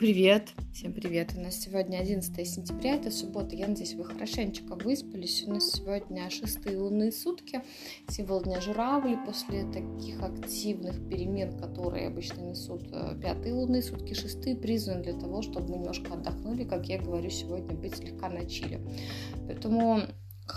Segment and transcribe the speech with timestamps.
[0.00, 0.54] привет!
[0.72, 1.34] Всем привет!
[1.36, 3.54] У нас сегодня 11 сентября, это суббота.
[3.54, 5.44] Я надеюсь, вы хорошенечко выспались.
[5.46, 7.62] У нас сегодня шестые лунные сутки,
[8.08, 9.18] символ дня журавли.
[9.26, 15.42] После таких активных перемен, которые обычно несут э, пятые лунные сутки, шестые призваны для того,
[15.42, 18.80] чтобы мы немножко отдохнули, как я говорю сегодня, быть слегка на чиле.
[19.46, 20.00] Поэтому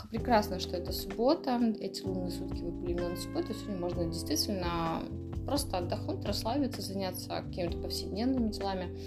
[0.09, 5.03] прекрасно, что это суббота, эти лунные сутки выпали именно субботу, сегодня можно действительно
[5.45, 8.97] просто отдохнуть, расслабиться, заняться какими-то повседневными делами,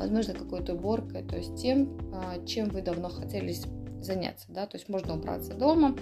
[0.00, 3.54] возможно, какой-то уборкой, то есть тем, а, чем вы давно хотели
[4.02, 5.96] заняться, да, то есть можно убраться дома,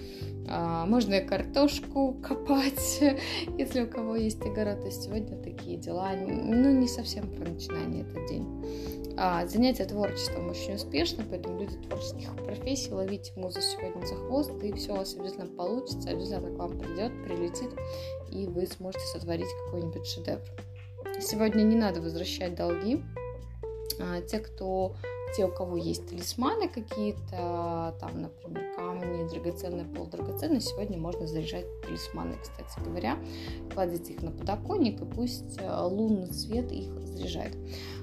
[0.49, 3.01] а, можно и картошку копать,
[3.59, 8.03] если у кого есть огород, то есть сегодня такие дела, ну, не совсем про начинание
[8.03, 9.15] этот день.
[9.21, 14.73] А, занятие творчеством очень успешно, поэтому люди творческих профессий, ловите музу сегодня за хвост, и
[14.75, 17.71] все у вас обязательно получится, обязательно к вам придет, прилетит,
[18.31, 20.41] и вы сможете сотворить какой-нибудь шедевр.
[21.21, 23.03] Сегодня не надо возвращать долги.
[24.29, 24.95] Те, кто
[25.37, 32.37] те, у кого есть талисманы какие-то, там, например, камни, драгоценные, полудрагоценные, сегодня можно заряжать талисманы,
[32.41, 33.19] кстати говоря.
[33.73, 37.57] Кладите их на подоконник, и пусть э, лунный свет их заряжает.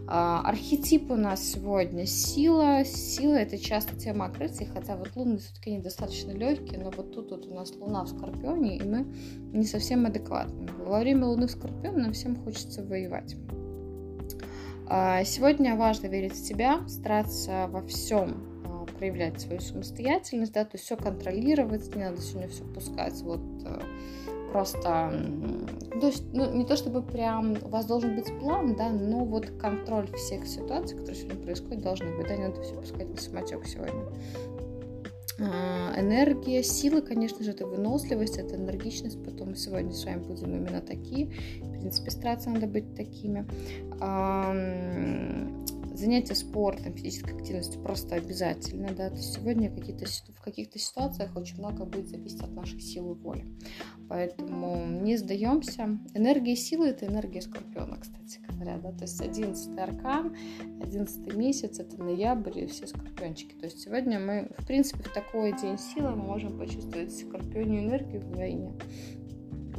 [0.08, 2.84] А, архетип у нас сегодня сила.
[2.86, 7.32] Сила это часто тема открытия, хотя вот лунные все-таки они достаточно легкие, но вот тут
[7.32, 9.08] вот у нас луна в Скорпионе, и мы
[9.54, 10.68] не совсем адекватны.
[10.86, 13.36] Во время луны в Скорпионе нам всем хочется воевать.
[14.88, 20.72] А, сегодня важно верить в себя, стараться во всем а, проявлять свою самостоятельность, да, то
[20.74, 23.82] есть все контролировать, не надо сегодня все пускать вот э,
[24.52, 25.12] просто,
[26.00, 29.48] то есть, ну, не то чтобы прям у вас должен быть план, да, но вот
[29.60, 33.66] контроль всех ситуаций, которые сегодня происходят, должны быть, да, не надо все пускать на самотек
[33.66, 34.06] сегодня.
[35.40, 39.24] А, энергия, силы, конечно же, это выносливость, это энергичность.
[39.24, 41.34] Потом сегодня с вами будем именно такие.
[41.62, 43.46] В принципе, стараться надо быть такими.
[45.96, 51.58] Занятия спортом, физической активностью просто обязательно, да, то есть сегодня какие-то, в каких-то ситуациях очень
[51.58, 53.46] много будет зависеть от нашей силы воли.
[54.10, 55.98] Поэтому не сдаемся.
[56.14, 60.36] Энергия силы– это энергия Скорпиона, кстати говоря, да, то есть 11 аркан,
[60.82, 63.56] 11 месяц– это ноябрь и все скорпиончики.
[63.56, 68.22] То есть сегодня мы, в принципе, в такой день силы мы можем почувствовать скорпионию энергию
[68.22, 68.74] в войне.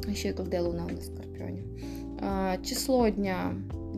[0.07, 1.65] Еще и когда Луна у нас в Скорпионе.
[2.21, 3.55] А, число дня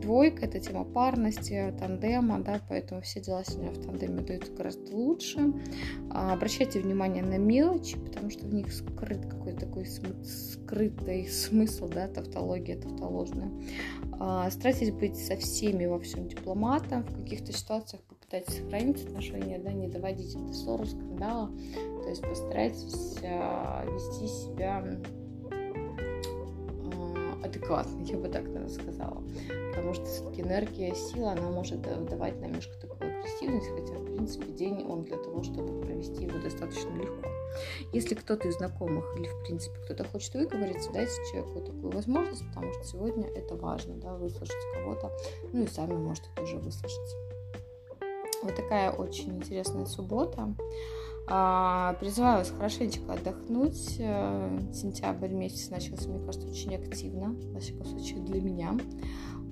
[0.09, 5.53] Двойка– это тема парности, тандема, да, поэтому все дела сегодня в тандеме дают гораздо лучше.
[6.09, 12.07] А, обращайте внимание на мелочи, потому что в них скрыт какой-то такой скрытый смысл, да,
[12.07, 13.51] тавтология тавтоложная.
[14.19, 19.71] А, старайтесь быть со всеми во всем дипломатом, в каких-то ситуациях попытайтесь сохранить отношения, да,
[19.73, 21.51] не доводить до ссоры, скандала,
[22.01, 24.83] то есть постарайтесь а, вести себя
[27.49, 29.23] адекватно, я бы так наверное, сказала.
[29.69, 34.51] Потому что все-таки энергия, сила, она может давать нам немножко такую агрессивность, хотя, в принципе,
[34.51, 37.29] день он для того, чтобы провести его достаточно легко.
[37.93, 42.73] Если кто-то из знакомых или, в принципе, кто-то хочет выговориться, дайте человеку такую возможность, потому
[42.73, 45.11] что сегодня это важно, да, выслушать кого-то,
[45.51, 47.15] ну и сами можете тоже выслушать.
[48.41, 50.55] Вот такая очень интересная суббота.
[51.27, 53.97] А, призываю вас хорошенечко отдохнуть.
[53.99, 58.77] Э, сентябрь месяц начался, мне кажется, очень активно, во всяком случае, для меня.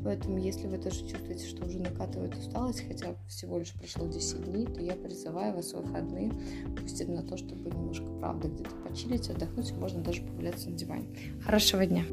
[0.04, 4.66] Поэтому, если вы тоже чувствуете, что уже накатывает усталость, хотя всего лишь прошло 10 дней,
[4.66, 6.32] то я призываю вас в выходные
[6.80, 11.08] пустить на то, чтобы немножко, правда, где-то почилить, отдохнуть, можно даже поваляться на диване.
[11.44, 12.06] Хорошего дня!